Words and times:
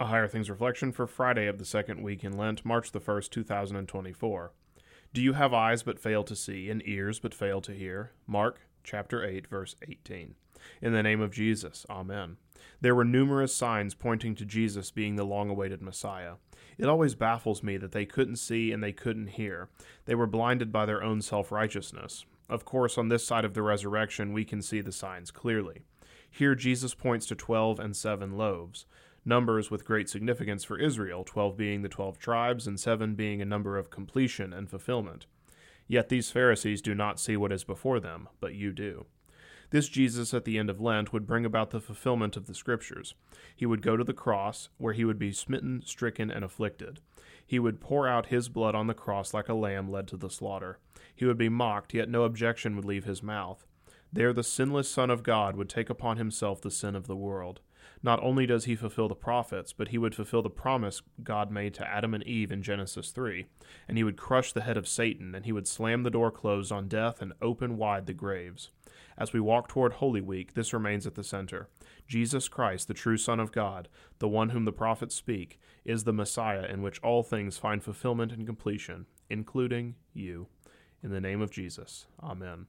A 0.00 0.06
Higher 0.06 0.28
Things 0.28 0.48
reflection 0.48 0.92
for 0.92 1.06
Friday 1.06 1.46
of 1.46 1.58
the 1.58 1.66
second 1.66 2.02
week 2.02 2.24
in 2.24 2.34
Lent, 2.34 2.64
March 2.64 2.90
the 2.90 3.02
1st, 3.02 3.28
2024. 3.32 4.50
Do 5.12 5.20
you 5.20 5.34
have 5.34 5.52
eyes 5.52 5.82
but 5.82 6.00
fail 6.00 6.24
to 6.24 6.34
see, 6.34 6.70
and 6.70 6.82
ears 6.88 7.18
but 7.18 7.34
fail 7.34 7.60
to 7.60 7.72
hear? 7.72 8.12
Mark 8.26 8.60
chapter 8.82 9.22
8, 9.22 9.46
verse 9.48 9.76
18. 9.86 10.36
In 10.80 10.92
the 10.94 11.02
name 11.02 11.20
of 11.20 11.30
Jesus, 11.32 11.84
Amen. 11.90 12.38
There 12.80 12.94
were 12.94 13.04
numerous 13.04 13.54
signs 13.54 13.94
pointing 13.94 14.34
to 14.36 14.46
Jesus 14.46 14.90
being 14.90 15.16
the 15.16 15.24
long 15.24 15.50
awaited 15.50 15.82
Messiah. 15.82 16.36
It 16.78 16.88
always 16.88 17.14
baffles 17.14 17.62
me 17.62 17.76
that 17.76 17.92
they 17.92 18.06
couldn't 18.06 18.36
see 18.36 18.72
and 18.72 18.82
they 18.82 18.92
couldn't 18.92 19.26
hear. 19.26 19.68
They 20.06 20.14
were 20.14 20.26
blinded 20.26 20.72
by 20.72 20.86
their 20.86 21.02
own 21.02 21.20
self 21.20 21.52
righteousness. 21.52 22.24
Of 22.48 22.64
course, 22.64 22.96
on 22.96 23.10
this 23.10 23.26
side 23.26 23.44
of 23.44 23.52
the 23.52 23.60
resurrection, 23.60 24.32
we 24.32 24.46
can 24.46 24.62
see 24.62 24.80
the 24.80 24.92
signs 24.92 25.30
clearly. 25.30 25.82
Here, 26.30 26.54
Jesus 26.54 26.94
points 26.94 27.26
to 27.26 27.34
twelve 27.34 27.78
and 27.78 27.94
seven 27.94 28.38
loaves 28.38 28.86
numbers 29.24 29.70
with 29.70 29.84
great 29.84 30.08
significance 30.08 30.64
for 30.64 30.78
Israel, 30.78 31.24
12 31.24 31.56
being 31.56 31.82
the 31.82 31.88
12 31.88 32.18
tribes, 32.18 32.66
and 32.66 32.78
7 32.78 33.14
being 33.14 33.42
a 33.42 33.46
number 33.46 33.76
of 33.76 33.90
completion 33.90 34.52
and 34.52 34.68
fulfillment. 34.68 35.26
Yet 35.86 36.08
these 36.08 36.30
Pharisees 36.30 36.82
do 36.82 36.94
not 36.94 37.18
see 37.18 37.36
what 37.36 37.52
is 37.52 37.64
before 37.64 38.00
them, 38.00 38.28
but 38.40 38.54
you 38.54 38.72
do. 38.72 39.06
This 39.70 39.88
Jesus 39.88 40.34
at 40.34 40.44
the 40.44 40.58
end 40.58 40.68
of 40.68 40.80
Lent 40.80 41.12
would 41.12 41.26
bring 41.26 41.44
about 41.44 41.70
the 41.70 41.80
fulfillment 41.80 42.36
of 42.36 42.46
the 42.46 42.54
Scriptures. 42.54 43.14
He 43.54 43.66
would 43.66 43.82
go 43.82 43.96
to 43.96 44.04
the 44.04 44.12
cross, 44.12 44.68
where 44.78 44.92
he 44.92 45.04
would 45.04 45.18
be 45.18 45.32
smitten, 45.32 45.82
stricken, 45.84 46.30
and 46.30 46.44
afflicted. 46.44 47.00
He 47.46 47.58
would 47.58 47.80
pour 47.80 48.08
out 48.08 48.26
his 48.26 48.48
blood 48.48 48.74
on 48.74 48.88
the 48.88 48.94
cross 48.94 49.32
like 49.32 49.48
a 49.48 49.54
lamb 49.54 49.90
led 49.90 50.08
to 50.08 50.16
the 50.16 50.30
slaughter. 50.30 50.78
He 51.14 51.24
would 51.24 51.38
be 51.38 51.48
mocked, 51.48 51.94
yet 51.94 52.08
no 52.08 52.24
objection 52.24 52.74
would 52.76 52.84
leave 52.84 53.04
his 53.04 53.22
mouth. 53.22 53.66
There 54.12 54.32
the 54.32 54.42
sinless 54.42 54.90
Son 54.90 55.10
of 55.10 55.22
God 55.22 55.56
would 55.56 55.68
take 55.68 55.90
upon 55.90 56.16
himself 56.16 56.60
the 56.60 56.70
sin 56.70 56.96
of 56.96 57.06
the 57.06 57.16
world. 57.16 57.60
Not 58.02 58.22
only 58.22 58.46
does 58.46 58.64
he 58.64 58.76
fulfill 58.76 59.08
the 59.08 59.14
prophets, 59.14 59.72
but 59.72 59.88
he 59.88 59.98
would 59.98 60.14
fulfill 60.14 60.42
the 60.42 60.48
promise 60.48 61.02
God 61.22 61.50
made 61.50 61.74
to 61.74 61.86
Adam 61.86 62.14
and 62.14 62.24
Eve 62.24 62.50
in 62.50 62.62
Genesis 62.62 63.10
3. 63.10 63.46
And 63.86 63.98
he 63.98 64.04
would 64.04 64.16
crush 64.16 64.52
the 64.52 64.62
head 64.62 64.78
of 64.78 64.88
Satan, 64.88 65.34
and 65.34 65.44
he 65.44 65.52
would 65.52 65.68
slam 65.68 66.02
the 66.02 66.10
door 66.10 66.30
closed 66.30 66.72
on 66.72 66.88
death 66.88 67.20
and 67.20 67.34
open 67.42 67.76
wide 67.76 68.06
the 68.06 68.14
graves. 68.14 68.70
As 69.18 69.34
we 69.34 69.40
walk 69.40 69.68
toward 69.68 69.94
Holy 69.94 70.22
Week, 70.22 70.54
this 70.54 70.72
remains 70.72 71.06
at 71.06 71.14
the 71.14 71.22
center. 71.22 71.68
Jesus 72.08 72.48
Christ, 72.48 72.88
the 72.88 72.94
true 72.94 73.18
Son 73.18 73.38
of 73.38 73.52
God, 73.52 73.88
the 74.18 74.28
one 74.28 74.48
whom 74.48 74.64
the 74.64 74.72
prophets 74.72 75.14
speak, 75.14 75.60
is 75.84 76.04
the 76.04 76.12
Messiah 76.12 76.64
in 76.64 76.80
which 76.80 77.00
all 77.02 77.22
things 77.22 77.58
find 77.58 77.82
fulfillment 77.82 78.32
and 78.32 78.46
completion, 78.46 79.04
including 79.28 79.94
you. 80.14 80.46
In 81.02 81.10
the 81.10 81.20
name 81.20 81.42
of 81.42 81.50
Jesus. 81.50 82.06
Amen. 82.22 82.66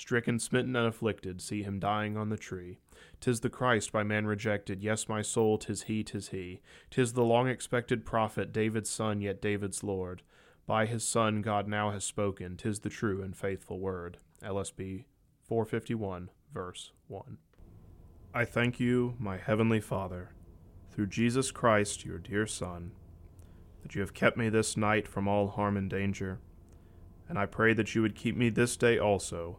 Stricken, 0.00 0.38
smitten, 0.38 0.74
and 0.76 0.86
afflicted, 0.86 1.42
see 1.42 1.62
him 1.62 1.78
dying 1.78 2.16
on 2.16 2.30
the 2.30 2.38
tree. 2.38 2.78
Tis 3.20 3.40
the 3.40 3.50
Christ 3.50 3.92
by 3.92 4.02
man 4.02 4.26
rejected, 4.26 4.82
yes, 4.82 5.10
my 5.10 5.20
soul, 5.20 5.58
tis 5.58 5.82
he, 5.82 6.02
tis 6.02 6.28
he. 6.28 6.62
Tis 6.90 7.12
the 7.12 7.22
long 7.22 7.48
expected 7.48 8.06
prophet, 8.06 8.50
David's 8.50 8.88
son, 8.88 9.20
yet 9.20 9.42
David's 9.42 9.84
Lord. 9.84 10.22
By 10.66 10.86
his 10.86 11.06
Son 11.06 11.42
God 11.42 11.68
now 11.68 11.90
has 11.90 12.02
spoken, 12.02 12.56
tis 12.56 12.80
the 12.80 12.88
true 12.88 13.20
and 13.20 13.36
faithful 13.36 13.78
word. 13.78 14.16
LSB 14.42 15.04
451, 15.42 16.30
verse 16.50 16.92
1. 17.08 17.36
I 18.32 18.46
thank 18.46 18.80
you, 18.80 19.16
my 19.18 19.36
heavenly 19.36 19.80
Father, 19.80 20.30
through 20.90 21.08
Jesus 21.08 21.50
Christ, 21.50 22.06
your 22.06 22.18
dear 22.18 22.46
Son, 22.46 22.92
that 23.82 23.94
you 23.94 24.00
have 24.00 24.14
kept 24.14 24.38
me 24.38 24.48
this 24.48 24.78
night 24.78 25.06
from 25.06 25.28
all 25.28 25.48
harm 25.48 25.76
and 25.76 25.90
danger, 25.90 26.40
and 27.28 27.38
I 27.38 27.44
pray 27.44 27.74
that 27.74 27.94
you 27.94 28.00
would 28.00 28.16
keep 28.16 28.34
me 28.34 28.48
this 28.48 28.78
day 28.78 28.98
also 28.98 29.58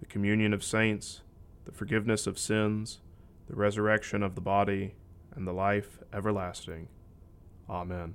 the 0.00 0.06
communion 0.06 0.52
of 0.52 0.64
saints, 0.64 1.22
the 1.64 1.72
forgiveness 1.72 2.26
of 2.26 2.38
sins, 2.38 3.00
the 3.48 3.56
resurrection 3.56 4.22
of 4.22 4.34
the 4.34 4.40
body, 4.40 4.94
and 5.34 5.46
the 5.46 5.52
life 5.52 5.98
everlasting. 6.12 6.88
Amen. 7.68 8.14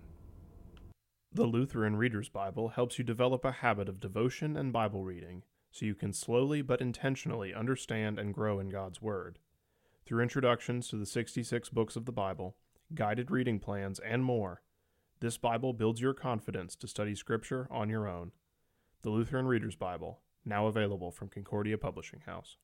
The 1.34 1.46
Lutheran 1.46 1.96
Reader's 1.96 2.30
Bible 2.30 2.70
helps 2.70 2.98
you 2.98 3.06
develop 3.06 3.46
a 3.46 3.52
habit 3.52 3.88
of 3.88 4.00
devotion 4.00 4.58
and 4.58 4.74
Bible 4.74 5.04
reading 5.04 5.44
so 5.72 5.86
you 5.86 5.96
can 5.96 6.12
slowly 6.12 6.62
but 6.62 6.82
intentionally 6.82 7.54
understand 7.54 8.20
and 8.20 8.34
grow 8.34 8.60
in 8.60 8.70
God's 8.70 9.02
Word. 9.02 9.40
Through 10.06 10.24
introductions 10.24 10.90
to 10.90 10.98
the 10.98 11.06
66 11.06 11.70
books 11.70 11.96
of 11.96 12.06
the 12.06 12.12
Bible, 12.12 12.58
guided 12.94 13.32
reading 13.32 13.60
plans, 13.60 14.00
and 14.00 14.24
more, 14.24 14.62
this 15.22 15.38
Bible 15.38 15.72
builds 15.72 16.02
your 16.02 16.14
confidence 16.14 16.76
to 16.76 16.88
study 16.88 17.16
Scripture 17.16 17.68
on 17.72 17.90
your 17.90 18.08
own. 18.08 18.32
The 19.04 19.10
Lutheran 19.10 19.46
Reader's 19.46 19.76
Bible 19.76 20.20
now 20.46 20.68
available 20.68 21.12
from 21.12 21.30
Concordia 21.30 21.78
Publishing 21.78 22.22
House. 22.26 22.58